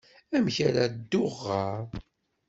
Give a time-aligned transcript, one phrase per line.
[0.35, 1.85] Amek ara dduɣ ɣer...?